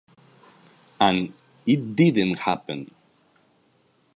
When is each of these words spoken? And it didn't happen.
And 0.99 1.31
it 1.63 1.95
didn't 1.95 2.39
happen. 2.39 2.89